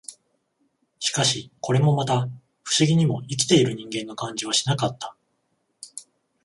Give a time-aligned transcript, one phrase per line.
[0.97, 2.21] しかし、これもまた、
[2.63, 5.15] 不思議にも、生きている人間の感じはしなかった